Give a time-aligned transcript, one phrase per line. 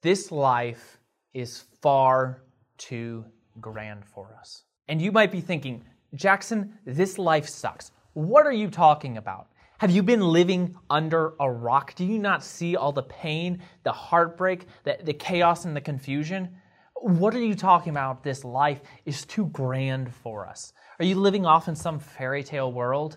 [0.00, 0.98] This life
[1.34, 2.42] is far
[2.76, 3.24] too
[3.60, 4.62] grand for us.
[4.86, 5.84] And you might be thinking,
[6.14, 7.90] Jackson, this life sucks.
[8.12, 9.48] What are you talking about?
[9.78, 11.94] Have you been living under a rock?
[11.96, 16.56] Do you not see all the pain, the heartbreak, the, the chaos, and the confusion?
[16.94, 18.22] What are you talking about?
[18.22, 20.72] This life is too grand for us.
[21.00, 23.16] Are you living off in some fairy tale world?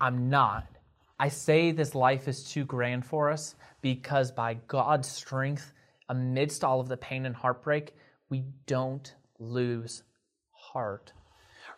[0.00, 0.66] I'm not.
[1.18, 5.72] I say this life is too grand for us because by God's strength,
[6.08, 7.94] amidst all of the pain and heartbreak,
[8.28, 10.02] we don't lose
[10.50, 11.12] heart.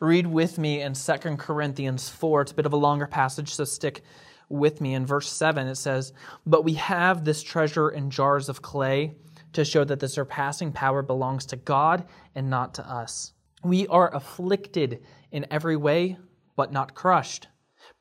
[0.01, 2.43] Read with me in 2 Corinthians 4.
[2.43, 4.03] It's a bit of a longer passage, so stick
[4.48, 4.95] with me.
[4.95, 6.12] In verse 7, it says,
[6.45, 9.15] But we have this treasure in jars of clay
[9.53, 13.33] to show that the surpassing power belongs to God and not to us.
[13.65, 16.19] We are afflicted in every way,
[16.56, 17.48] but not crushed,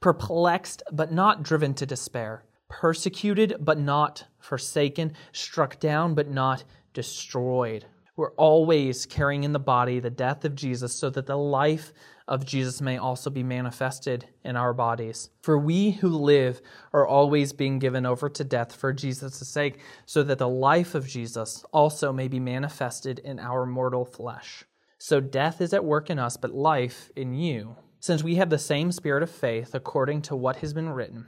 [0.01, 2.43] perplexed, but not driven to despair,
[2.75, 7.85] persecuted, but not forsaken, struck down, but not destroyed.
[8.17, 11.93] We're always carrying in the body the death of Jesus so that the life
[12.27, 15.29] of Jesus may also be manifested in our bodies.
[15.41, 20.21] For we who live are always being given over to death for Jesus' sake, so
[20.23, 24.65] that the life of Jesus also may be manifested in our mortal flesh.
[24.97, 27.77] So death is at work in us, but life in you.
[28.01, 31.27] Since we have the same spirit of faith, according to what has been written,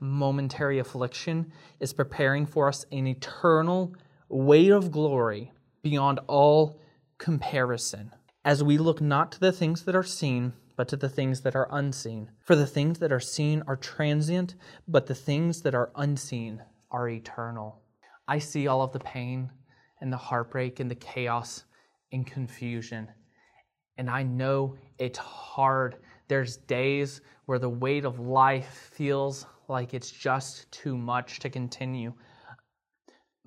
[0.00, 3.94] momentary affliction is preparing for us an eternal
[4.28, 6.80] weight of glory beyond all
[7.18, 8.12] comparison,
[8.44, 11.56] as we look not to the things that are seen, but to the things that
[11.56, 12.30] are unseen.
[12.44, 14.54] For the things that are seen are transient,
[14.86, 17.80] but the things that are unseen are eternal.
[18.28, 19.50] I see all of the pain
[20.00, 21.64] and the heartbreak and the chaos
[22.12, 23.08] and confusion.
[23.96, 25.96] And I know it's hard.
[26.28, 32.12] There's days where the weight of life feels like it's just too much to continue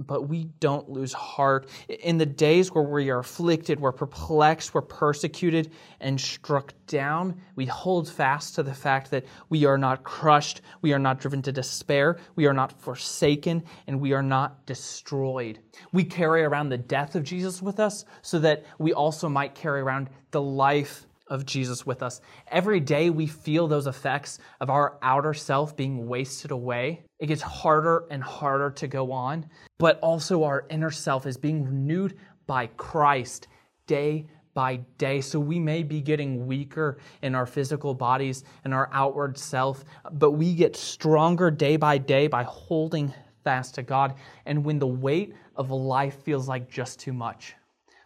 [0.08, 1.70] but we don't lose heart.
[1.88, 7.66] In the days where we are afflicted, we're perplexed, we're persecuted, and struck down, we
[7.66, 11.52] hold fast to the fact that we are not crushed, we are not driven to
[11.52, 15.60] despair, we are not forsaken, and we are not destroyed.
[15.92, 19.82] We carry around the death of Jesus with us so that we also might carry
[19.82, 22.22] around the life of Jesus with us.
[22.50, 27.04] Every day we feel those effects of our outer self being wasted away.
[27.20, 29.50] It gets harder and harder to go on,
[29.80, 33.48] but also our inner self is being renewed by Christ
[33.88, 35.22] day by day.
[35.22, 40.32] So we may be getting weaker in our physical bodies and our outward self, but
[40.32, 43.14] we get stronger day by day by holding
[43.46, 44.16] fast to God.
[44.46, 47.56] And when the weight of life feels like just too much,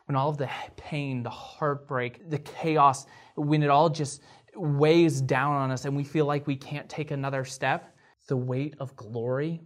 [0.05, 3.05] when all of the pain, the heartbreak, the chaos,
[3.35, 4.21] when it all just
[4.55, 7.95] weighs down on us and we feel like we can't take another step,
[8.27, 9.61] the weight of glory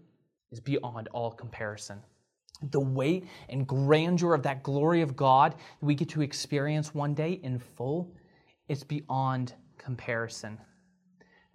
[0.52, 2.02] is beyond all comparison.
[2.72, 7.14] The weight and grandeur of that glory of God that we get to experience one
[7.14, 8.14] day in full,
[8.68, 10.58] is beyond comparison.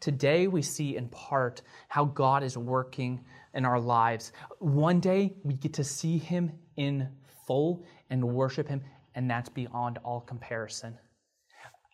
[0.01, 3.25] Today, we see in part how God is working
[3.55, 4.33] in our lives.
[4.59, 7.09] One day, we get to see Him in
[7.47, 8.83] full and worship Him,
[9.15, 10.99] and that's beyond all comparison.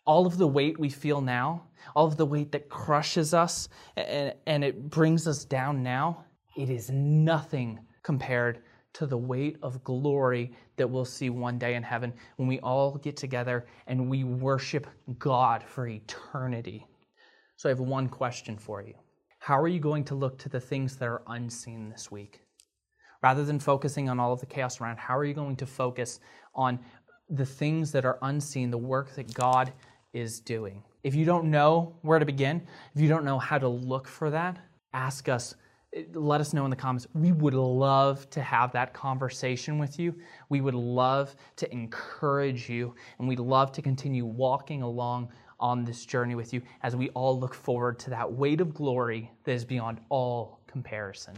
[0.05, 1.63] All of the weight we feel now,
[1.95, 6.25] all of the weight that crushes us and, and it brings us down now,
[6.57, 8.63] it is nothing compared
[8.93, 12.97] to the weight of glory that we'll see one day in heaven when we all
[12.97, 14.87] get together and we worship
[15.17, 16.85] God for eternity.
[17.55, 18.95] So, I have one question for you
[19.39, 22.41] How are you going to look to the things that are unseen this week?
[23.23, 26.19] Rather than focusing on all of the chaos around, how are you going to focus
[26.55, 26.79] on
[27.29, 29.71] the things that are unseen, the work that God
[30.13, 30.83] is doing?
[31.03, 32.61] If you don't know where to begin,
[32.95, 34.57] if you don't know how to look for that,
[34.93, 35.55] ask us.
[36.13, 37.05] Let us know in the comments.
[37.13, 40.15] We would love to have that conversation with you.
[40.49, 45.29] We would love to encourage you, and we'd love to continue walking along
[45.59, 49.31] on this journey with you as we all look forward to that weight of glory
[49.43, 51.35] that is beyond all comparison.